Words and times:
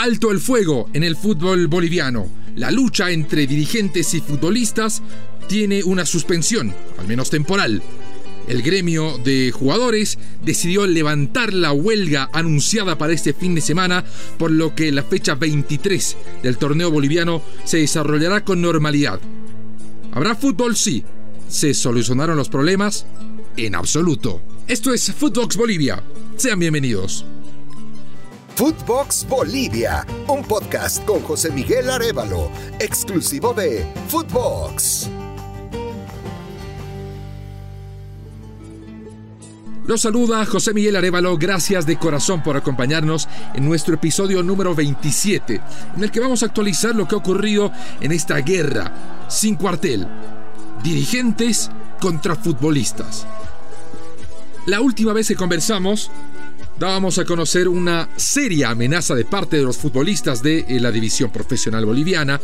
Alto 0.00 0.30
el 0.30 0.40
fuego 0.40 0.88
en 0.94 1.04
el 1.04 1.14
fútbol 1.14 1.66
boliviano. 1.66 2.26
La 2.56 2.70
lucha 2.70 3.10
entre 3.10 3.46
dirigentes 3.46 4.14
y 4.14 4.22
futbolistas 4.22 5.02
tiene 5.46 5.84
una 5.84 6.06
suspensión, 6.06 6.74
al 6.96 7.06
menos 7.06 7.28
temporal. 7.28 7.82
El 8.48 8.62
gremio 8.62 9.18
de 9.18 9.52
jugadores 9.52 10.18
decidió 10.42 10.86
levantar 10.86 11.52
la 11.52 11.72
huelga 11.72 12.30
anunciada 12.32 12.96
para 12.96 13.12
este 13.12 13.34
fin 13.34 13.54
de 13.54 13.60
semana, 13.60 14.02
por 14.38 14.50
lo 14.50 14.74
que 14.74 14.90
la 14.90 15.02
fecha 15.02 15.34
23 15.34 16.16
del 16.44 16.56
torneo 16.56 16.90
boliviano 16.90 17.42
se 17.64 17.76
desarrollará 17.76 18.42
con 18.42 18.62
normalidad. 18.62 19.20
¿Habrá 20.12 20.34
fútbol? 20.34 20.76
Sí. 20.76 21.04
¿Se 21.46 21.74
solucionaron 21.74 22.38
los 22.38 22.48
problemas? 22.48 23.04
En 23.58 23.74
absoluto. 23.74 24.40
Esto 24.66 24.94
es 24.94 25.12
Footbox 25.12 25.58
Bolivia. 25.58 26.02
Sean 26.38 26.58
bienvenidos. 26.58 27.26
Footbox 28.60 29.26
Bolivia, 29.26 30.06
un 30.28 30.44
podcast 30.44 31.02
con 31.06 31.22
José 31.22 31.50
Miguel 31.50 31.88
Arevalo, 31.88 32.50
exclusivo 32.78 33.54
de 33.54 33.86
Footbox. 34.08 35.08
Los 39.86 40.02
saluda 40.02 40.44
José 40.44 40.74
Miguel 40.74 40.96
Arevalo, 40.96 41.38
gracias 41.38 41.86
de 41.86 41.98
corazón 41.98 42.42
por 42.42 42.54
acompañarnos 42.58 43.30
en 43.54 43.64
nuestro 43.64 43.94
episodio 43.94 44.42
número 44.42 44.74
27, 44.74 45.58
en 45.96 46.04
el 46.04 46.10
que 46.10 46.20
vamos 46.20 46.42
a 46.42 46.46
actualizar 46.46 46.94
lo 46.94 47.08
que 47.08 47.14
ha 47.14 47.18
ocurrido 47.18 47.72
en 48.02 48.12
esta 48.12 48.36
guerra 48.40 48.92
sin 49.28 49.54
cuartel. 49.54 50.06
Dirigentes 50.82 51.70
contra 51.98 52.36
futbolistas. 52.36 53.26
La 54.66 54.82
última 54.82 55.14
vez 55.14 55.28
que 55.28 55.34
conversamos, 55.36 56.10
dábamos 56.80 57.18
a 57.18 57.26
conocer 57.26 57.68
una 57.68 58.08
seria 58.16 58.70
amenaza 58.70 59.14
de 59.14 59.26
parte 59.26 59.58
de 59.58 59.64
los 59.64 59.76
futbolistas 59.76 60.42
de 60.42 60.64
eh, 60.66 60.80
la 60.80 60.90
división 60.90 61.30
profesional 61.30 61.84
boliviana, 61.84 62.40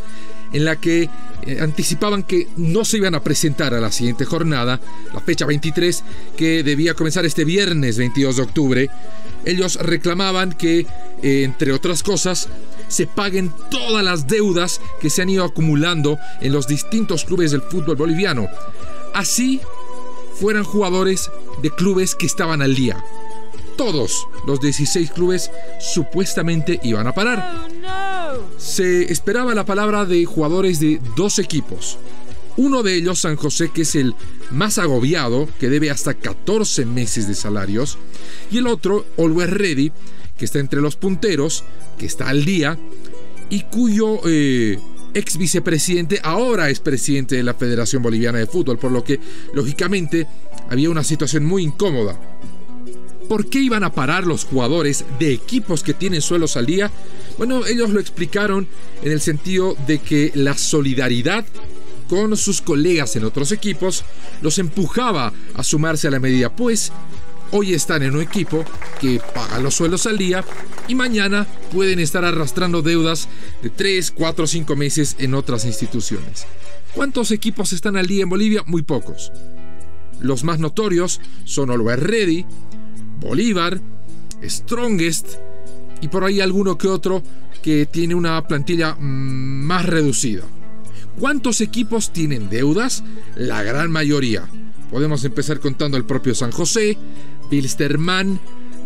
en 0.53 0.63
la 0.63 0.75
que 0.75 1.09
eh, 1.41 1.57
anticipaban 1.59 2.21
que 2.21 2.47
no 2.55 2.85
se 2.85 2.97
iban 2.97 3.15
a 3.15 3.23
presentar 3.23 3.73
a 3.73 3.81
la 3.81 3.91
siguiente 3.91 4.25
jornada, 4.25 4.79
la 5.11 5.21
fecha 5.21 5.47
23, 5.47 6.03
que 6.37 6.61
debía 6.61 6.93
comenzar 6.93 7.25
este 7.25 7.45
viernes 7.45 7.97
22 7.97 8.35
de 8.35 8.41
octubre. 8.43 8.89
Ellos 9.43 9.75
reclamaban 9.77 10.53
que, 10.53 10.85
eh, 11.23 11.41
entre 11.43 11.73
otras 11.73 12.03
cosas, 12.03 12.47
se 12.89 13.07
paguen 13.07 13.51
todas 13.71 14.03
las 14.03 14.27
deudas 14.27 14.81
que 15.01 15.09
se 15.09 15.23
han 15.23 15.31
ido 15.31 15.45
acumulando 15.45 16.19
en 16.41 16.53
los 16.53 16.67
distintos 16.67 17.25
clubes 17.25 17.49
del 17.49 17.63
fútbol 17.63 17.95
boliviano. 17.95 18.47
Así 19.15 19.61
fueran 20.39 20.63
jugadores 20.63 21.31
de 21.63 21.71
clubes 21.71 22.13
que 22.13 22.27
estaban 22.27 22.61
al 22.61 22.75
día 22.75 23.03
todos 23.77 24.27
los 24.45 24.59
16 24.59 25.11
clubes 25.11 25.51
supuestamente 25.79 26.79
iban 26.83 27.07
a 27.07 27.13
parar. 27.13 27.67
Se 28.57 29.11
esperaba 29.11 29.55
la 29.55 29.65
palabra 29.65 30.05
de 30.05 30.25
jugadores 30.25 30.79
de 30.79 30.99
dos 31.15 31.39
equipos. 31.39 31.97
Uno 32.57 32.81
de 32.81 32.95
ellos, 32.95 33.19
San 33.19 33.35
José, 33.35 33.69
que 33.69 33.83
es 33.83 33.95
el 33.95 34.15
más 34.49 34.79
agobiado, 34.79 35.47
que 35.59 35.69
debe 35.69 35.91
hasta 35.91 36.15
14 36.15 36.85
meses 36.85 37.27
de 37.27 37.35
salarios. 37.35 37.99
Y 38.49 38.57
el 38.57 38.67
otro, 38.67 39.05
Always 39.17 39.49
Ready, 39.51 39.91
que 40.37 40.45
está 40.45 40.59
entre 40.59 40.81
los 40.81 40.95
punteros, 40.95 41.63
que 41.99 42.07
está 42.07 42.29
al 42.29 42.45
día, 42.45 42.77
y 43.49 43.61
cuyo 43.63 44.21
eh, 44.25 44.79
ex 45.13 45.37
vicepresidente 45.37 46.19
ahora 46.23 46.69
es 46.69 46.79
presidente 46.79 47.35
de 47.35 47.43
la 47.43 47.53
Federación 47.53 48.01
Boliviana 48.01 48.39
de 48.39 48.47
Fútbol, 48.47 48.79
por 48.79 48.91
lo 48.91 49.03
que, 49.03 49.19
lógicamente, 49.53 50.27
había 50.69 50.89
una 50.89 51.03
situación 51.03 51.45
muy 51.45 51.63
incómoda. 51.63 52.19
¿Por 53.27 53.49
qué 53.49 53.59
iban 53.59 53.83
a 53.83 53.91
parar 53.91 54.25
los 54.25 54.45
jugadores 54.45 55.05
de 55.19 55.33
equipos 55.33 55.83
que 55.83 55.93
tienen 55.93 56.21
suelos 56.21 56.55
al 56.55 56.65
día? 56.65 56.91
Bueno, 57.37 57.65
ellos 57.65 57.89
lo 57.89 57.99
explicaron 57.99 58.67
en 59.01 59.11
el 59.11 59.21
sentido 59.21 59.75
de 59.85 59.99
que 59.99 60.31
la 60.33 60.57
solidaridad 60.57 61.45
con 62.07 62.37
sus 62.37 62.61
colegas 62.61 63.15
en 63.17 63.25
otros 63.25 63.51
equipos 63.51 64.05
los 64.41 64.59
empujaba 64.59 65.33
a 65.53 65.63
sumarse 65.63 66.07
a 66.07 66.11
la 66.11 66.19
medida, 66.19 66.55
pues 66.55 66.91
hoy 67.51 67.73
están 67.73 68.03
en 68.03 68.15
un 68.15 68.21
equipo 68.21 68.63
que 68.99 69.21
paga 69.35 69.59
los 69.59 69.75
suelos 69.75 70.05
al 70.05 70.17
día 70.17 70.43
y 70.87 70.95
mañana 70.95 71.45
pueden 71.73 71.99
estar 71.99 72.23
arrastrando 72.23 72.81
deudas 72.81 73.27
de 73.61 73.69
3, 73.69 74.11
4, 74.11 74.47
5 74.47 74.75
meses 74.75 75.15
en 75.19 75.33
otras 75.33 75.65
instituciones. 75.65 76.45
¿Cuántos 76.95 77.31
equipos 77.31 77.73
están 77.73 77.97
al 77.97 78.07
día 78.07 78.23
en 78.23 78.29
Bolivia? 78.29 78.63
Muy 78.65 78.83
pocos. 78.83 79.31
Los 80.19 80.43
más 80.43 80.59
notorios 80.59 81.19
son 81.43 81.69
Always 81.69 81.99
Ready, 81.99 82.45
Bolívar, 83.19 83.81
Strongest 84.43 85.35
y 86.01 86.07
por 86.07 86.23
ahí 86.23 86.41
alguno 86.41 86.77
que 86.77 86.87
otro 86.87 87.23
que 87.61 87.85
tiene 87.85 88.15
una 88.15 88.47
plantilla 88.47 88.95
mm, 88.95 89.63
más 89.65 89.85
reducida. 89.85 90.43
¿Cuántos 91.19 91.61
equipos 91.61 92.13
tienen 92.13 92.49
deudas? 92.49 93.03
La 93.35 93.63
gran 93.63 93.91
mayoría. 93.91 94.47
Podemos 94.91 95.23
empezar 95.25 95.59
contando 95.59 95.97
el 95.97 96.05
propio 96.05 96.35
San 96.35 96.51
José, 96.51 96.97
Pilsterman, 97.49 98.39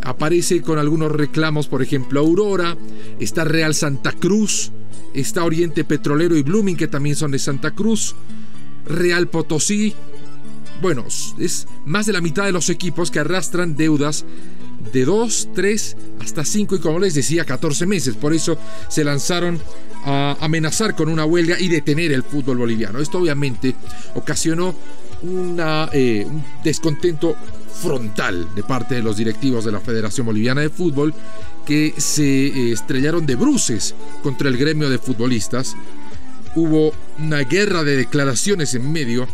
aparece 0.04 0.62
con 0.62 0.80
algunos 0.80 1.12
reclamos, 1.12 1.68
por 1.68 1.82
ejemplo, 1.82 2.22
Aurora, 2.22 2.78
está 3.20 3.44
Real 3.44 3.76
Santa 3.76 4.14
Cruz, 4.14 4.72
está 5.14 5.44
Oriente 5.44 5.84
Petrolero 5.84 6.36
y 6.36 6.42
Blooming, 6.42 6.78
que 6.78 6.88
también 6.88 7.16
son 7.16 7.32
de 7.32 7.40
Santa 7.40 7.72
Cruz, 7.72 8.16
Real 8.86 9.28
Potosí, 9.28 9.94
bueno, 10.82 11.06
es 11.38 11.68
más 11.86 12.06
de 12.06 12.14
la 12.14 12.22
mitad 12.22 12.46
de 12.46 12.52
los 12.52 12.70
equipos 12.70 13.12
que 13.12 13.20
arrastran 13.20 13.76
deudas 13.76 14.26
de 14.92 15.06
2, 15.06 15.50
3 15.54 15.98
hasta 16.22 16.44
5 16.44 16.76
y 16.76 16.80
como 16.80 17.00
les 17.00 17.14
decía 17.14 17.46
14 17.46 17.86
meses. 17.86 18.16
Por 18.16 18.34
eso 18.34 18.58
se 18.90 19.04
lanzaron 19.04 19.60
a 20.06 20.36
amenazar 20.42 20.96
con 20.96 21.10
una 21.10 21.26
huelga 21.26 21.60
y 21.60 21.68
detener 21.68 22.12
el 22.12 22.24
fútbol 22.24 22.58
boliviano. 22.58 23.00
Esto 23.00 23.20
obviamente 23.20 23.76
ocasionó 24.16 24.76
eh, 25.94 26.26
un 26.28 26.44
descontento 26.64 27.36
frontal 27.82 28.54
de 28.56 28.64
parte 28.64 28.96
de 28.96 29.04
los 29.04 29.18
directivos 29.18 29.66
de 29.66 29.72
la 29.72 29.80
Federación 29.80 30.26
Boliviana 30.26 30.62
de 30.62 30.70
Fútbol 30.70 31.14
que 31.66 31.94
se 31.98 32.48
eh, 32.48 32.72
estrellaron 32.72 33.26
de 33.26 33.36
bruces 33.36 33.96
contra 34.24 34.50
el 34.50 34.58
gremio 34.58 34.90
de 34.90 34.98
futbolistas. 34.98 35.76
Hubo 36.56 36.94
una 37.18 37.40
guerra 37.40 37.84
de 37.84 37.98
declaraciones 37.98 38.74
en 38.74 38.92
medio 38.92 39.28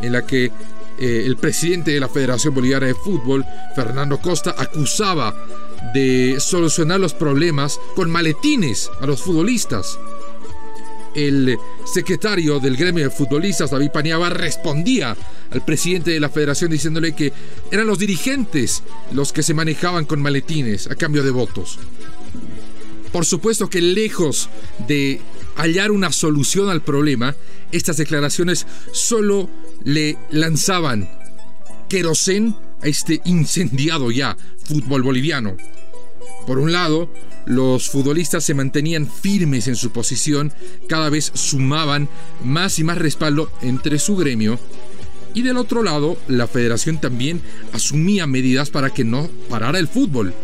en 0.00 0.12
la 0.12 0.26
que 0.26 0.50
eh, 0.98 1.24
el 1.26 1.36
presidente 1.36 1.92
de 1.92 2.00
la 2.00 2.08
Federación 2.08 2.54
Boliviana 2.54 2.86
de 2.86 2.94
Fútbol, 2.94 3.44
Fernando 3.74 4.18
Costa, 4.18 4.54
acusaba 4.56 5.34
de 5.94 6.36
solucionar 6.38 7.00
los 7.00 7.14
problemas 7.14 7.80
con 7.96 8.10
maletines 8.10 8.90
a 9.00 9.06
los 9.06 9.22
futbolistas. 9.22 9.98
El 11.14 11.58
secretario 11.84 12.58
del 12.58 12.76
gremio 12.76 13.04
de 13.04 13.10
futbolistas, 13.10 13.70
David 13.70 13.90
Paniagua, 13.90 14.30
respondía 14.30 15.16
al 15.50 15.64
presidente 15.64 16.12
de 16.12 16.20
la 16.20 16.30
federación 16.30 16.70
diciéndole 16.70 17.14
que 17.14 17.32
eran 17.70 17.86
los 17.86 17.98
dirigentes 17.98 18.82
los 19.12 19.32
que 19.32 19.42
se 19.42 19.52
manejaban 19.52 20.06
con 20.06 20.22
maletines 20.22 20.90
a 20.90 20.94
cambio 20.94 21.22
de 21.22 21.30
votos. 21.30 21.78
Por 23.12 23.26
supuesto 23.26 23.68
que 23.68 23.82
lejos 23.82 24.48
de 24.88 25.20
hallar 25.56 25.90
una 25.90 26.12
solución 26.12 26.68
al 26.68 26.82
problema, 26.82 27.34
estas 27.72 27.96
declaraciones 27.96 28.66
solo 28.92 29.48
le 29.84 30.18
lanzaban 30.30 31.08
querosén 31.88 32.54
a 32.82 32.86
este 32.88 33.20
incendiado 33.24 34.10
ya 34.10 34.36
fútbol 34.64 35.02
boliviano. 35.02 35.56
Por 36.46 36.58
un 36.58 36.72
lado, 36.72 37.08
los 37.46 37.90
futbolistas 37.90 38.44
se 38.44 38.54
mantenían 38.54 39.08
firmes 39.08 39.68
en 39.68 39.76
su 39.76 39.90
posición, 39.90 40.52
cada 40.88 41.10
vez 41.10 41.30
sumaban 41.34 42.08
más 42.44 42.78
y 42.78 42.84
más 42.84 42.98
respaldo 42.98 43.50
entre 43.62 43.98
su 43.98 44.16
gremio, 44.16 44.58
y 45.34 45.42
del 45.42 45.56
otro 45.56 45.82
lado, 45.82 46.18
la 46.28 46.46
federación 46.46 47.00
también 47.00 47.40
asumía 47.72 48.26
medidas 48.26 48.70
para 48.70 48.90
que 48.90 49.04
no 49.04 49.28
parara 49.48 49.78
el 49.78 49.88
fútbol. 49.88 50.34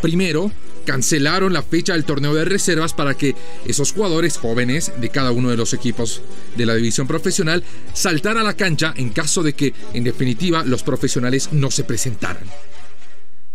Primero, 0.00 0.52
cancelaron 0.84 1.52
la 1.52 1.62
fecha 1.62 1.94
del 1.94 2.04
torneo 2.04 2.34
de 2.34 2.44
reservas 2.44 2.92
para 2.92 3.14
que 3.14 3.34
esos 3.66 3.92
jugadores 3.92 4.36
jóvenes 4.36 4.92
de 5.00 5.08
cada 5.08 5.32
uno 5.32 5.50
de 5.50 5.56
los 5.56 5.74
equipos 5.74 6.22
de 6.56 6.66
la 6.66 6.74
división 6.74 7.06
profesional 7.06 7.64
saltaran 7.92 8.38
a 8.38 8.44
la 8.44 8.56
cancha 8.56 8.94
en 8.96 9.10
caso 9.10 9.42
de 9.42 9.54
que, 9.54 9.74
en 9.92 10.04
definitiva, 10.04 10.64
los 10.64 10.82
profesionales 10.82 11.50
no 11.52 11.70
se 11.70 11.84
presentaran. 11.84 12.44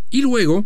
Y 0.09 0.21
luego, 0.21 0.65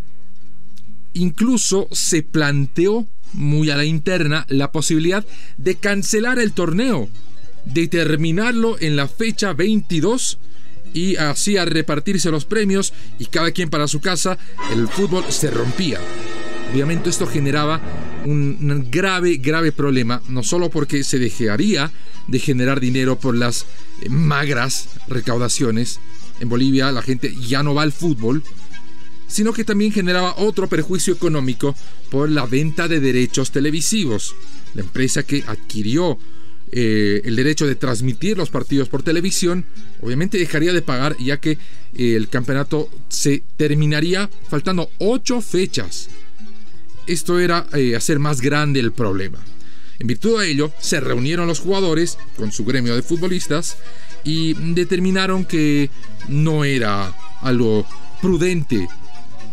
incluso 1.14 1.88
se 1.92 2.24
planteó 2.24 3.08
muy 3.34 3.70
a 3.70 3.78
la 3.78 3.86
interna 3.86 4.46
la 4.50 4.72
posibilidad 4.72 5.26
de 5.58 5.76
cancelar 5.76 6.40
el 6.40 6.54
torneo, 6.54 7.10
de 7.66 7.88
terminarlo 7.88 8.78
en 8.80 8.96
la 8.96 9.08
fecha 9.08 9.54
22 9.54 10.38
y 10.94 11.16
así 11.16 11.58
a 11.58 11.66
repartirse 11.66 12.30
los 12.30 12.46
premios 12.46 12.94
y 13.20 13.26
cada 13.26 13.52
quien 13.52 13.70
para 13.70 13.88
su 13.88 14.00
casa, 14.00 14.38
el 14.72 14.88
fútbol 14.88 15.24
se 15.30 15.50
rompía. 15.50 16.00
Obviamente 16.72 17.10
esto 17.10 17.28
generaba 17.28 17.82
un 18.26 18.88
grave, 18.90 19.38
grave 19.38 19.72
problema, 19.72 20.22
no 20.30 20.44
solo 20.44 20.70
porque 20.70 21.04
se 21.04 21.20
dejaría 21.20 21.92
de 22.28 22.40
generar 22.40 22.80
dinero 22.80 23.20
por 23.20 23.36
las 23.36 23.66
eh, 24.02 24.10
magras 24.10 24.90
recaudaciones, 25.08 26.00
en 26.40 26.50
Bolivia 26.50 26.92
la 26.92 27.02
gente 27.02 27.34
ya 27.36 27.64
no 27.64 27.74
va 27.74 27.84
al 27.84 27.92
fútbol, 27.92 28.44
sino 29.28 29.54
que 29.54 29.64
también 29.64 29.92
generaba 29.92 30.36
otro 30.38 30.68
perjuicio 30.68 31.14
económico 31.14 31.76
por 32.10 32.30
la 32.30 32.46
venta 32.46 32.88
de 32.88 33.00
derechos 33.00 33.52
televisivos. 33.52 34.36
La 34.76 34.82
empresa 34.82 35.24
que 35.24 35.44
adquirió 35.48 36.18
eh, 36.72 37.22
el 37.26 37.36
derecho 37.36 37.66
de 37.66 37.76
transmitir 37.76 38.38
los 38.38 38.50
partidos 38.50 38.90
por 38.90 39.04
televisión, 39.04 39.66
obviamente 40.02 40.38
dejaría 40.38 40.74
de 40.74 40.82
pagar 40.82 41.16
ya 41.18 41.38
que 41.38 41.52
eh, 41.52 42.16
el 42.16 42.30
campeonato 42.30 42.90
se 43.10 43.44
terminaría 43.58 44.30
faltando 44.50 44.90
ocho 45.00 45.42
fechas. 45.42 46.10
Esto 47.08 47.40
era 47.40 47.66
eh, 47.74 47.96
hacer 47.96 48.20
más 48.20 48.42
grande 48.42 48.80
el 48.80 48.92
problema. 48.92 49.40
En 50.00 50.08
virtud 50.08 50.40
de 50.42 50.50
ello, 50.50 50.72
se 50.80 51.00
reunieron 51.00 51.48
los 51.48 51.60
jugadores 51.60 52.18
con 52.38 52.52
su 52.52 52.66
gremio 52.66 52.96
de 52.96 53.04
futbolistas 53.04 53.78
y 54.24 54.54
determinaron 54.74 55.46
que 55.46 55.90
no 56.28 56.64
era 56.64 57.14
algo 57.42 57.86
prudente 58.22 58.88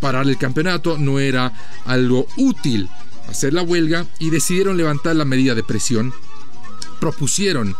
parar 0.00 0.26
el 0.26 0.38
campeonato, 0.38 0.96
no 0.96 1.18
era 1.18 1.52
algo 1.84 2.26
útil 2.36 2.88
hacer 3.28 3.52
la 3.52 3.62
huelga 3.62 4.06
y 4.18 4.30
decidieron 4.30 4.76
levantar 4.76 5.16
la 5.16 5.24
medida 5.24 5.54
de 5.54 5.62
presión. 5.62 6.12
Propusieron 6.98 7.76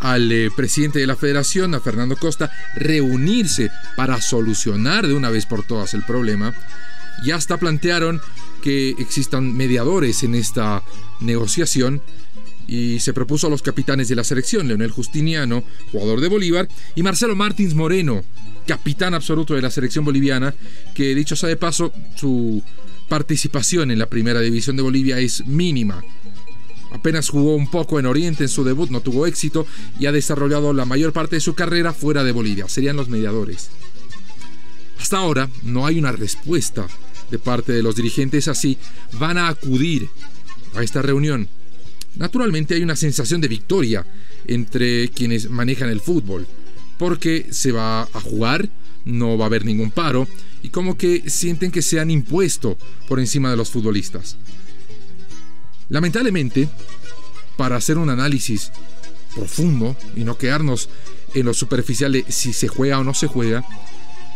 al 0.00 0.30
eh, 0.32 0.50
presidente 0.54 0.98
de 0.98 1.06
la 1.06 1.16
federación, 1.16 1.74
a 1.74 1.80
Fernando 1.80 2.16
Costa, 2.16 2.50
reunirse 2.74 3.70
para 3.96 4.20
solucionar 4.20 5.06
de 5.06 5.14
una 5.14 5.30
vez 5.30 5.46
por 5.46 5.62
todas 5.64 5.94
el 5.94 6.04
problema. 6.04 6.54
Y 7.24 7.32
hasta 7.32 7.58
plantearon 7.58 8.20
que 8.60 8.90
existan 8.98 9.56
mediadores 9.56 10.22
en 10.22 10.34
esta 10.34 10.82
negociación 11.20 12.02
y 12.66 13.00
se 13.00 13.12
propuso 13.12 13.48
a 13.48 13.50
los 13.50 13.62
capitanes 13.62 14.08
de 14.08 14.14
la 14.14 14.22
selección, 14.22 14.68
Leonel 14.68 14.92
Justiniano, 14.92 15.64
jugador 15.90 16.20
de 16.20 16.28
Bolívar, 16.28 16.68
y 16.94 17.02
Marcelo 17.02 17.34
Martins 17.34 17.74
Moreno, 17.74 18.22
capitán 18.66 19.14
absoluto 19.14 19.54
de 19.54 19.62
la 19.62 19.70
selección 19.70 20.04
boliviana, 20.04 20.54
que 20.94 21.14
dicho 21.14 21.34
sea 21.34 21.48
de 21.48 21.56
paso, 21.56 21.92
su 22.14 22.62
participación 23.08 23.90
en 23.90 23.98
la 23.98 24.06
primera 24.06 24.40
división 24.40 24.76
de 24.76 24.82
Bolivia 24.82 25.18
es 25.18 25.44
mínima. 25.46 26.04
Apenas 26.92 27.28
jugó 27.28 27.56
un 27.56 27.68
poco 27.68 27.98
en 27.98 28.06
Oriente 28.06 28.44
en 28.44 28.48
su 28.48 28.62
debut, 28.62 28.90
no 28.90 29.00
tuvo 29.00 29.26
éxito 29.26 29.66
y 29.98 30.06
ha 30.06 30.12
desarrollado 30.12 30.72
la 30.72 30.84
mayor 30.84 31.12
parte 31.12 31.36
de 31.36 31.40
su 31.40 31.54
carrera 31.54 31.92
fuera 31.92 32.22
de 32.22 32.32
Bolivia. 32.32 32.68
Serían 32.68 32.96
los 32.96 33.08
mediadores. 33.08 33.70
Hasta 35.00 35.18
ahora 35.18 35.48
no 35.64 35.86
hay 35.86 35.98
una 35.98 36.12
respuesta 36.12 36.86
de 37.30 37.38
parte 37.38 37.72
de 37.72 37.82
los 37.82 37.96
dirigentes 37.96 38.48
así. 38.48 38.78
Van 39.18 39.38
a 39.38 39.48
acudir 39.48 40.08
a 40.74 40.82
esta 40.82 41.02
reunión 41.02 41.48
Naturalmente 42.16 42.74
hay 42.74 42.82
una 42.82 42.96
sensación 42.96 43.40
de 43.40 43.48
victoria 43.48 44.04
entre 44.46 45.08
quienes 45.10 45.48
manejan 45.48 45.90
el 45.90 46.00
fútbol, 46.00 46.46
porque 46.98 47.46
se 47.50 47.72
va 47.72 48.02
a 48.02 48.20
jugar, 48.20 48.68
no 49.04 49.38
va 49.38 49.44
a 49.44 49.46
haber 49.46 49.64
ningún 49.64 49.90
paro, 49.90 50.26
y 50.62 50.70
como 50.70 50.96
que 50.96 51.30
sienten 51.30 51.70
que 51.70 51.82
se 51.82 52.00
han 52.00 52.10
impuesto 52.10 52.76
por 53.08 53.20
encima 53.20 53.50
de 53.50 53.56
los 53.56 53.70
futbolistas. 53.70 54.36
Lamentablemente, 55.88 56.68
para 57.56 57.76
hacer 57.76 57.96
un 57.96 58.10
análisis 58.10 58.72
profundo 59.34 59.96
y 60.16 60.24
no 60.24 60.36
quedarnos 60.36 60.88
en 61.34 61.46
lo 61.46 61.54
superficial 61.54 62.12
de 62.12 62.24
si 62.28 62.52
se 62.52 62.68
juega 62.68 62.98
o 62.98 63.04
no 63.04 63.14
se 63.14 63.28
juega, 63.28 63.64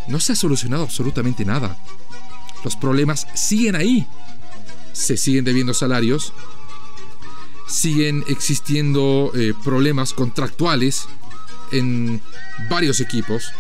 no 0.08 0.20
se 0.20 0.32
ha 0.32 0.37
solucionado 0.37 0.85
absolutamente 0.85 1.44
nada. 1.44 1.76
Los 2.64 2.76
problemas 2.76 3.26
siguen 3.34 3.76
ahí. 3.76 4.06
Se 4.93 5.16
siguen 5.16 5.44
debiendo 5.44 5.75
salarios, 5.75 6.32
siguen 7.69 8.25
existiendo 8.28 9.32
eh, 9.34 9.52
problemas 9.64 10.12
contractuales 10.12 11.06
en 11.72 12.20
varios 12.70 13.00
equipos. 13.00 13.52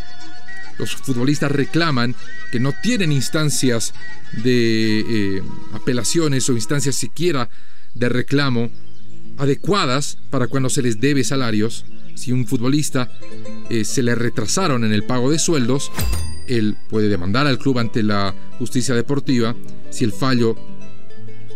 Los 0.78 0.94
futbolistas 0.96 1.52
reclaman 1.52 2.14
que 2.50 2.60
no 2.60 2.72
tienen 2.82 3.12
instancias 3.12 3.94
de 4.44 5.00
eh, 5.00 5.42
apelaciones 5.72 6.48
o 6.48 6.52
instancias 6.52 6.96
siquiera 6.96 7.48
de 7.94 8.08
reclamo 8.08 8.70
adecuadas 9.38 10.18
para 10.30 10.46
cuando 10.46 10.68
se 10.70 10.82
les 10.82 11.00
debe 11.00 11.24
salarios. 11.24 11.84
Si 12.14 12.32
un 12.32 12.46
futbolista 12.46 13.10
eh, 13.70 13.84
se 13.84 14.02
le 14.02 14.14
retrasaron 14.14 14.84
en 14.84 14.92
el 14.92 15.04
pago 15.04 15.30
de 15.30 15.38
sueldos, 15.38 15.90
él 16.46 16.76
puede 16.88 17.08
demandar 17.08 17.46
al 17.46 17.58
club 17.58 17.78
ante 17.78 18.02
la 18.02 18.34
justicia 18.58 18.94
deportiva. 18.94 19.54
Si 19.90 20.04
el 20.04 20.12
fallo 20.12 20.56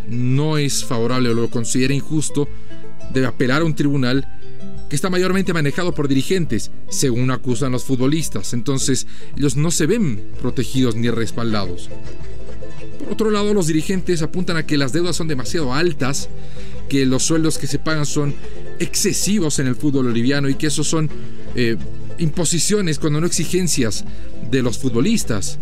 no 0.09 0.59
es 0.59 0.85
favorable 0.85 1.31
o 1.31 1.35
lo 1.35 1.51
considera 1.51 1.95
injusto, 1.95 2.49
debe 3.13 3.27
apelar 3.27 3.63
a 3.63 3.65
un 3.65 3.75
tribunal 3.75 4.27
que 4.89 4.97
está 4.97 5.11
mayormente 5.11 5.53
manejado 5.53 5.95
por 5.95 6.09
dirigentes, 6.09 6.71
según 6.89 7.31
acusan 7.31 7.73
los 7.73 7.85
futbolistas. 7.85 8.55
Entonces, 8.55 9.07
ellos 9.37 9.57
no 9.57 9.71
se 9.71 9.87
ven 9.87 10.23
protegidos 10.41 10.97
ni 10.97 11.11
respaldados. 11.11 11.91
Por 12.99 13.13
otro 13.13 13.31
lado, 13.31 13.53
los 13.53 13.67
dirigentes 13.67 14.23
apuntan 14.23 14.57
a 14.57 14.67
que 14.67 14.79
las 14.79 14.93
deudas 14.93 15.17
son 15.17 15.29
demasiado 15.29 15.75
altas, 15.75 16.31
que 16.89 17.05
los 17.05 17.23
sueldos 17.23 17.59
que 17.59 17.67
se 17.67 17.79
pagan 17.79 18.07
son 18.07 18.35
excesivos 18.79 19.59
en 19.59 19.67
el 19.67 19.77
fútbol 19.77 20.07
boliviano 20.07 20.49
y 20.49 20.55
que 20.55 20.69
esos 20.69 20.87
son 20.87 21.11
eh, 21.55 21.77
imposiciones 22.19 22.99
cuando 22.99 23.21
no 23.21 23.27
exigencias 23.27 24.05
de 24.51 24.63
los 24.63 24.79
futbolistas. 24.79 25.59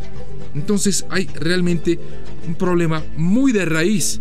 Entonces 0.54 1.04
hay 1.10 1.26
realmente 1.34 1.98
un 2.46 2.54
problema 2.54 3.02
muy 3.16 3.52
de 3.52 3.64
raíz 3.64 4.20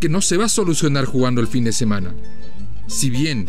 que 0.00 0.08
no 0.08 0.20
se 0.20 0.36
va 0.36 0.46
a 0.46 0.48
solucionar 0.48 1.04
jugando 1.04 1.40
el 1.40 1.46
fin 1.46 1.64
de 1.64 1.72
semana. 1.72 2.14
Si 2.86 3.10
bien 3.10 3.48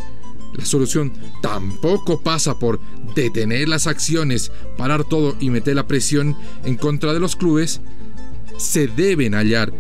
la 0.54 0.66
solución 0.66 1.12
tampoco 1.42 2.22
pasa 2.22 2.58
por 2.58 2.80
detener 3.14 3.68
las 3.68 3.88
acciones, 3.88 4.52
parar 4.78 5.04
todo 5.04 5.36
y 5.40 5.50
meter 5.50 5.76
la 5.76 5.88
presión 5.88 6.38
en 6.64 6.78
contra 6.78 7.14
de 7.14 7.20
los 7.20 7.36
clubes, 7.36 7.82
se 8.58 8.88
deben 8.88 9.34
hallar 9.34 9.74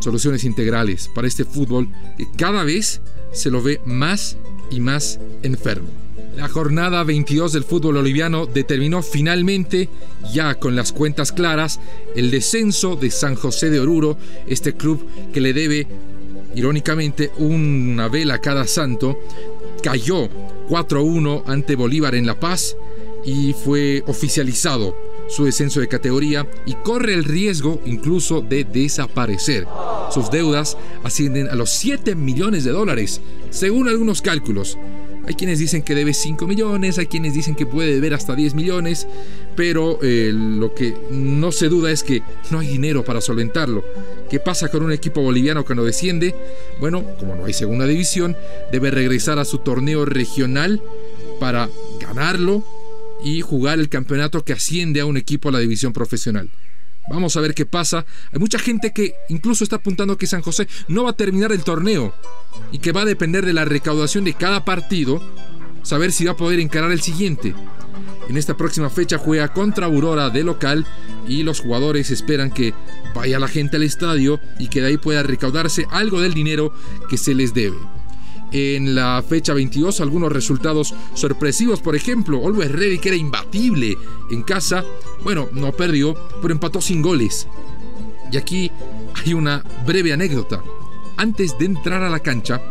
soluciones 0.00 0.44
integrales 0.44 1.08
para 1.14 1.26
este 1.26 1.44
fútbol 1.44 1.88
que 2.18 2.26
cada 2.36 2.64
vez 2.64 3.00
se 3.32 3.50
lo 3.50 3.62
ve 3.62 3.80
más 3.86 4.36
y 4.70 4.80
más 4.80 5.18
enfermo. 5.42 5.88
La 6.36 6.48
jornada 6.48 7.04
22 7.04 7.52
del 7.52 7.62
fútbol 7.62 7.94
boliviano 7.94 8.46
determinó 8.46 9.02
finalmente, 9.02 9.88
ya 10.32 10.56
con 10.56 10.74
las 10.74 10.92
cuentas 10.92 11.30
claras, 11.30 11.78
el 12.16 12.30
descenso 12.30 12.96
de 12.96 13.10
San 13.12 13.36
José 13.36 13.70
de 13.70 13.78
Oruro, 13.78 14.18
este 14.48 14.74
club 14.74 15.06
que 15.32 15.40
le 15.40 15.52
debe, 15.52 15.86
irónicamente, 16.56 17.30
una 17.38 18.08
vela 18.08 18.34
a 18.34 18.40
cada 18.40 18.66
santo, 18.66 19.18
cayó 19.82 20.28
4-1 20.68 21.44
ante 21.46 21.76
Bolívar 21.76 22.16
en 22.16 22.26
La 22.26 22.38
Paz 22.40 22.76
y 23.24 23.52
fue 23.52 24.02
oficializado 24.06 24.96
su 25.28 25.44
descenso 25.44 25.80
de 25.80 25.88
categoría 25.88 26.46
y 26.66 26.74
corre 26.74 27.14
el 27.14 27.24
riesgo 27.24 27.80
incluso 27.84 28.40
de 28.40 28.64
desaparecer. 28.64 29.66
Sus 30.10 30.30
deudas 30.30 30.76
ascienden 31.02 31.48
a 31.48 31.54
los 31.54 31.70
7 31.70 32.14
millones 32.14 32.64
de 32.64 32.72
dólares, 32.72 33.20
según 33.50 33.88
algunos 33.88 34.20
cálculos. 34.20 34.76
Hay 35.26 35.34
quienes 35.34 35.58
dicen 35.58 35.82
que 35.82 35.94
debe 35.94 36.12
5 36.12 36.46
millones, 36.46 36.98
hay 36.98 37.06
quienes 37.06 37.32
dicen 37.32 37.54
que 37.54 37.64
puede 37.64 37.94
deber 37.94 38.12
hasta 38.12 38.34
10 38.34 38.54
millones, 38.54 39.06
pero 39.56 39.98
eh, 40.02 40.32
lo 40.34 40.74
que 40.74 40.94
no 41.10 41.50
se 41.50 41.68
duda 41.68 41.90
es 41.90 42.02
que 42.02 42.22
no 42.50 42.58
hay 42.58 42.68
dinero 42.68 43.04
para 43.04 43.20
solventarlo. 43.20 43.84
¿Qué 44.28 44.38
pasa 44.38 44.68
con 44.68 44.82
un 44.82 44.92
equipo 44.92 45.22
boliviano 45.22 45.64
que 45.64 45.74
no 45.74 45.84
desciende? 45.84 46.34
Bueno, 46.78 47.04
como 47.18 47.36
no 47.36 47.46
hay 47.46 47.52
segunda 47.54 47.86
división, 47.86 48.36
debe 48.70 48.90
regresar 48.90 49.38
a 49.38 49.44
su 49.44 49.58
torneo 49.58 50.04
regional 50.04 50.82
para 51.40 51.70
ganarlo 52.00 52.62
y 53.22 53.40
jugar 53.40 53.78
el 53.78 53.88
campeonato 53.88 54.44
que 54.44 54.52
asciende 54.52 55.00
a 55.00 55.06
un 55.06 55.16
equipo 55.16 55.48
a 55.48 55.52
la 55.52 55.58
división 55.58 55.92
profesional. 55.92 56.50
Vamos 57.08 57.36
a 57.36 57.40
ver 57.40 57.54
qué 57.54 57.66
pasa. 57.66 58.06
Hay 58.32 58.38
mucha 58.38 58.58
gente 58.58 58.92
que 58.92 59.14
incluso 59.28 59.64
está 59.64 59.76
apuntando 59.76 60.16
que 60.16 60.26
San 60.26 60.42
José 60.42 60.68
no 60.88 61.04
va 61.04 61.10
a 61.10 61.16
terminar 61.16 61.52
el 61.52 61.64
torneo 61.64 62.14
y 62.72 62.78
que 62.78 62.92
va 62.92 63.02
a 63.02 63.06
depender 63.06 63.44
de 63.44 63.52
la 63.52 63.64
recaudación 63.64 64.24
de 64.24 64.34
cada 64.34 64.64
partido, 64.64 65.20
saber 65.82 66.12
si 66.12 66.24
va 66.24 66.32
a 66.32 66.36
poder 66.36 66.60
encarar 66.60 66.92
el 66.92 67.02
siguiente. 67.02 67.54
En 68.28 68.38
esta 68.38 68.56
próxima 68.56 68.88
fecha 68.88 69.18
juega 69.18 69.52
contra 69.52 69.86
Aurora 69.86 70.30
de 70.30 70.44
local 70.44 70.86
y 71.28 71.42
los 71.42 71.60
jugadores 71.60 72.10
esperan 72.10 72.50
que 72.50 72.72
vaya 73.14 73.38
la 73.38 73.48
gente 73.48 73.76
al 73.76 73.82
estadio 73.82 74.40
y 74.58 74.68
que 74.68 74.80
de 74.80 74.88
ahí 74.88 74.96
pueda 74.96 75.22
recaudarse 75.22 75.86
algo 75.90 76.22
del 76.22 76.32
dinero 76.32 76.72
que 77.10 77.18
se 77.18 77.34
les 77.34 77.52
debe 77.52 77.76
en 78.54 78.94
la 78.94 79.22
fecha 79.28 79.52
22 79.52 80.00
algunos 80.00 80.32
resultados 80.32 80.94
sorpresivos. 81.14 81.80
Por 81.80 81.96
ejemplo, 81.96 82.46
Always 82.46 82.70
Ready, 82.70 82.98
que 82.98 83.08
era 83.08 83.16
imbatible 83.16 83.98
en 84.30 84.42
casa, 84.44 84.84
bueno, 85.24 85.48
no 85.52 85.72
perdió, 85.72 86.14
pero 86.40 86.54
empató 86.54 86.80
sin 86.80 87.02
goles. 87.02 87.48
Y 88.30 88.36
aquí 88.36 88.70
hay 89.14 89.34
una 89.34 89.64
breve 89.84 90.12
anécdota. 90.12 90.62
Antes 91.16 91.58
de 91.58 91.66
entrar 91.66 92.04
a 92.04 92.10
la 92.10 92.20
cancha, 92.20 92.62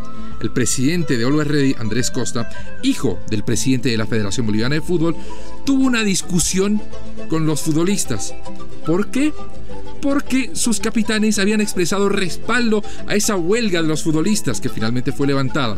el 0.42 0.52
presidente 0.52 1.18
de 1.18 1.26
Always 1.26 1.48
Ready, 1.48 1.76
Andrés 1.78 2.12
Costa, 2.12 2.50
hijo 2.82 3.20
del 3.30 3.44
presidente 3.44 3.90
de 3.90 3.98
la 3.98 4.08
Federación 4.08 4.46
Boliviana 4.46 4.76
de 4.76 4.82
Fútbol, 4.82 5.18
tuvo 5.66 5.84
una 5.84 6.04
discusión 6.04 6.82
con 7.30 7.46
los 7.46 7.62
futbolistas. 7.62 8.34
¿Por 8.86 9.12
qué? 9.12 9.34
Porque 10.04 10.52
sus 10.52 10.82
capitanes 10.82 11.40
habían 11.40 11.62
expresado 11.62 12.10
respaldo 12.10 12.84
a 13.08 13.16
esa 13.16 13.38
huelga 13.38 13.82
de 13.82 13.88
los 13.88 14.04
futbolistas 14.04 14.60
que 14.60 14.68
finalmente 14.68 15.14
fue 15.14 15.28
levantada. 15.28 15.78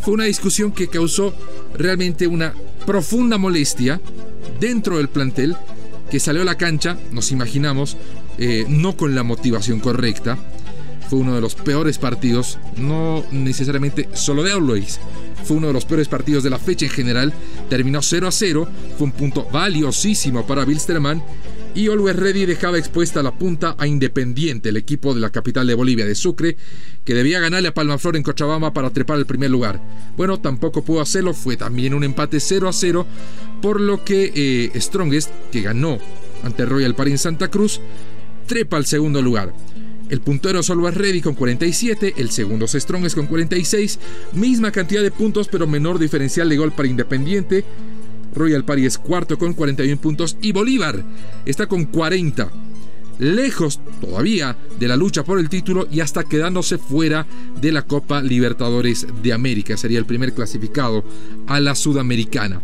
Fue 0.00 0.12
una 0.12 0.24
discusión 0.24 0.70
que 0.70 0.88
causó 0.88 1.34
realmente 1.74 2.26
una 2.26 2.52
profunda 2.84 3.38
molestia 3.38 4.02
dentro 4.60 4.98
del 4.98 5.08
plantel 5.08 5.56
que 6.10 6.20
salió 6.20 6.42
a 6.42 6.44
la 6.44 6.58
cancha, 6.58 6.98
nos 7.10 7.32
imaginamos, 7.32 7.96
eh, 8.36 8.66
no 8.68 8.98
con 8.98 9.14
la 9.14 9.22
motivación 9.22 9.80
correcta. 9.80 10.36
Fue 11.08 11.18
uno 11.18 11.34
de 11.34 11.40
los 11.40 11.54
peores 11.54 11.96
partidos, 11.96 12.58
no 12.76 13.24
necesariamente 13.32 14.10
solo 14.12 14.42
de 14.42 14.52
Always, 14.52 15.00
fue 15.42 15.56
uno 15.56 15.68
de 15.68 15.72
los 15.72 15.86
peores 15.86 16.08
partidos 16.08 16.44
de 16.44 16.50
la 16.50 16.58
fecha 16.58 16.84
en 16.84 16.92
general. 16.92 17.32
Terminó 17.70 18.02
0 18.02 18.28
a 18.28 18.30
0, 18.30 18.68
fue 18.98 19.06
un 19.06 19.12
punto 19.12 19.48
valiosísimo 19.50 20.46
para 20.46 20.66
Bilsterman 20.66 21.22
y 21.74 21.88
Always 21.88 22.16
Ready 22.16 22.46
dejaba 22.46 22.78
expuesta 22.78 23.22
la 23.22 23.32
punta 23.32 23.74
a 23.78 23.86
Independiente, 23.86 24.68
el 24.68 24.76
equipo 24.76 25.14
de 25.14 25.20
la 25.20 25.30
capital 25.30 25.66
de 25.66 25.74
Bolivia, 25.74 26.04
de 26.04 26.14
Sucre, 26.14 26.56
que 27.04 27.14
debía 27.14 27.40
ganarle 27.40 27.68
a 27.68 27.74
Palmaflor 27.74 28.16
en 28.16 28.22
Cochabamba 28.22 28.72
para 28.72 28.90
trepar 28.90 29.18
el 29.18 29.26
primer 29.26 29.50
lugar. 29.50 29.80
Bueno, 30.16 30.38
tampoco 30.40 30.84
pudo 30.84 31.00
hacerlo, 31.00 31.34
fue 31.34 31.56
también 31.56 31.94
un 31.94 32.04
empate 32.04 32.40
0 32.40 32.68
a 32.68 32.72
0, 32.72 33.06
por 33.62 33.80
lo 33.80 34.04
que 34.04 34.32
eh, 34.34 34.80
Strongest, 34.80 35.30
que 35.50 35.62
ganó 35.62 35.98
ante 36.42 36.66
Royal 36.66 36.94
Party 36.94 37.12
en 37.12 37.18
Santa 37.18 37.48
Cruz, 37.48 37.80
trepa 38.46 38.76
al 38.76 38.86
segundo 38.86 39.22
lugar. 39.22 39.54
El 40.10 40.20
puntero 40.20 40.60
es 40.60 40.68
Always 40.68 40.94
Ready 40.94 41.22
con 41.22 41.34
47, 41.34 42.14
el 42.18 42.30
segundo 42.30 42.66
es 42.66 42.72
Strongest 42.72 43.16
con 43.16 43.26
46, 43.26 43.98
misma 44.34 44.70
cantidad 44.70 45.00
de 45.00 45.10
puntos 45.10 45.48
pero 45.48 45.66
menor 45.66 45.98
diferencial 45.98 46.50
de 46.50 46.58
gol 46.58 46.72
para 46.72 46.88
Independiente. 46.88 47.64
Royal 48.34 48.64
Party 48.64 48.86
es 48.86 48.98
cuarto 48.98 49.38
con 49.38 49.54
41 49.54 50.00
puntos 50.00 50.36
y 50.40 50.52
Bolívar 50.52 51.04
está 51.44 51.66
con 51.66 51.84
40. 51.84 52.50
Lejos 53.18 53.80
todavía 54.00 54.56
de 54.80 54.88
la 54.88 54.96
lucha 54.96 55.22
por 55.22 55.38
el 55.38 55.48
título 55.48 55.86
y 55.90 56.00
hasta 56.00 56.24
quedándose 56.24 56.78
fuera 56.78 57.26
de 57.60 57.70
la 57.70 57.82
Copa 57.82 58.22
Libertadores 58.22 59.06
de 59.22 59.32
América. 59.32 59.76
Sería 59.76 59.98
el 59.98 60.06
primer 60.06 60.34
clasificado 60.34 61.04
a 61.46 61.60
la 61.60 61.74
Sudamericana. 61.74 62.60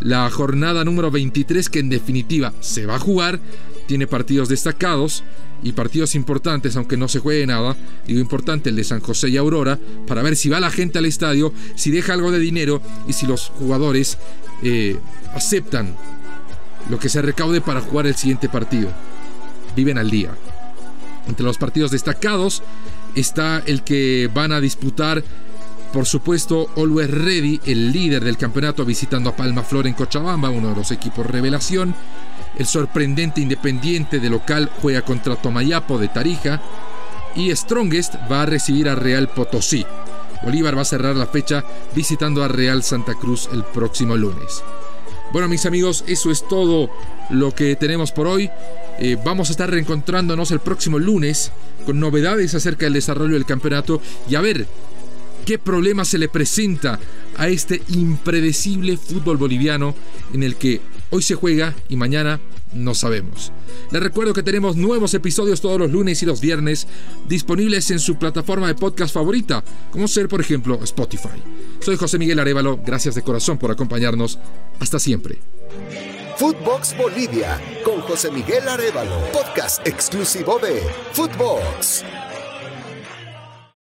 La 0.00 0.28
jornada 0.30 0.84
número 0.84 1.10
23 1.10 1.68
que 1.68 1.78
en 1.78 1.88
definitiva 1.88 2.52
se 2.60 2.86
va 2.86 2.96
a 2.96 3.00
jugar 3.00 3.40
tiene 3.86 4.06
partidos 4.06 4.48
destacados 4.48 5.22
y 5.62 5.72
partidos 5.72 6.14
importantes, 6.14 6.76
aunque 6.76 6.96
no 6.96 7.08
se 7.08 7.20
juegue 7.20 7.46
nada. 7.46 7.76
Digo 8.06 8.20
importante 8.20 8.70
el 8.70 8.76
de 8.76 8.84
San 8.84 9.00
José 9.00 9.28
y 9.28 9.36
Aurora, 9.36 9.78
para 10.06 10.22
ver 10.22 10.36
si 10.36 10.48
va 10.48 10.60
la 10.60 10.70
gente 10.70 10.98
al 10.98 11.06
estadio, 11.06 11.52
si 11.76 11.90
deja 11.90 12.12
algo 12.12 12.30
de 12.30 12.38
dinero 12.38 12.82
y 13.08 13.12
si 13.12 13.26
los 13.26 13.48
jugadores 13.48 14.18
eh, 14.62 14.98
aceptan 15.34 15.94
lo 16.88 16.98
que 16.98 17.08
se 17.08 17.22
recaude 17.22 17.60
para 17.60 17.80
jugar 17.80 18.06
el 18.06 18.14
siguiente 18.14 18.48
partido. 18.48 18.90
Viven 19.74 19.98
al 19.98 20.10
día. 20.10 20.30
Entre 21.28 21.44
los 21.44 21.58
partidos 21.58 21.90
destacados 21.90 22.62
está 23.14 23.62
el 23.66 23.82
que 23.82 24.30
van 24.32 24.52
a 24.52 24.60
disputar, 24.60 25.22
por 25.92 26.06
supuesto, 26.06 26.68
Always 26.76 27.10
Ready, 27.10 27.60
el 27.64 27.90
líder 27.92 28.22
del 28.22 28.36
campeonato, 28.36 28.84
visitando 28.84 29.30
a 29.30 29.36
Palma 29.36 29.62
Flor 29.62 29.86
en 29.86 29.94
Cochabamba, 29.94 30.50
uno 30.50 30.70
de 30.70 30.76
los 30.76 30.90
equipos 30.90 31.26
revelación. 31.26 31.94
El 32.58 32.66
sorprendente 32.66 33.40
Independiente 33.40 34.18
de 34.20 34.30
local 34.30 34.70
juega 34.80 35.02
contra 35.02 35.36
Tomayapo 35.36 35.98
de 35.98 36.08
Tarija. 36.08 36.60
Y 37.34 37.54
Strongest 37.54 38.14
va 38.30 38.42
a 38.42 38.46
recibir 38.46 38.88
a 38.88 38.94
Real 38.94 39.28
Potosí. 39.28 39.84
Bolívar 40.46 40.78
va 40.78 40.82
a 40.82 40.84
cerrar 40.84 41.16
la 41.16 41.26
fecha 41.26 41.64
visitando 41.92 42.44
a 42.44 42.46
Real 42.46 42.84
Santa 42.84 43.14
Cruz 43.14 43.48
el 43.52 43.64
próximo 43.64 44.16
lunes. 44.16 44.62
Bueno, 45.32 45.48
mis 45.48 45.66
amigos, 45.66 46.04
eso 46.06 46.30
es 46.30 46.46
todo 46.46 46.88
lo 47.30 47.52
que 47.52 47.74
tenemos 47.74 48.12
por 48.12 48.28
hoy. 48.28 48.48
Eh, 49.00 49.18
vamos 49.24 49.48
a 49.48 49.50
estar 49.50 49.68
reencontrándonos 49.68 50.52
el 50.52 50.60
próximo 50.60 51.00
lunes 51.00 51.50
con 51.84 51.98
novedades 51.98 52.54
acerca 52.54 52.86
del 52.86 52.92
desarrollo 52.92 53.34
del 53.34 53.44
campeonato 53.44 54.00
y 54.30 54.36
a 54.36 54.40
ver 54.40 54.68
qué 55.44 55.58
problema 55.58 56.04
se 56.04 56.16
le 56.16 56.28
presenta 56.28 57.00
a 57.36 57.48
este 57.48 57.82
impredecible 57.88 58.96
fútbol 58.96 59.38
boliviano 59.38 59.96
en 60.32 60.44
el 60.44 60.54
que 60.54 60.80
hoy 61.10 61.22
se 61.22 61.34
juega 61.34 61.74
y 61.88 61.96
mañana 61.96 62.40
no 62.72 62.94
sabemos. 62.94 63.52
Les 63.90 64.02
recuerdo 64.02 64.32
que 64.32 64.42
tenemos 64.42 64.76
nuevos 64.76 65.14
episodios 65.14 65.60
todos 65.60 65.78
los 65.78 65.90
lunes 65.90 66.22
y 66.22 66.26
los 66.26 66.40
viernes 66.40 66.86
disponibles 67.28 67.90
en 67.90 67.98
su 67.98 68.16
plataforma 68.16 68.66
de 68.66 68.74
podcast 68.74 69.14
favorita, 69.14 69.62
como 69.90 70.08
ser 70.08 70.28
por 70.28 70.40
ejemplo 70.40 70.78
Spotify. 70.82 71.42
Soy 71.80 71.96
José 71.96 72.18
Miguel 72.18 72.38
Arevalo, 72.38 72.80
gracias 72.84 73.14
de 73.14 73.22
corazón 73.22 73.58
por 73.58 73.70
acompañarnos. 73.70 74.38
Hasta 74.80 74.98
siempre. 74.98 75.38
Footbox 76.36 76.96
Bolivia 76.98 77.58
con 77.82 78.00
José 78.02 78.30
Miguel 78.30 78.68
Arevalo, 78.68 79.18
podcast 79.32 79.86
exclusivo 79.86 80.58
de 80.58 80.82
Footbox. 81.12 82.04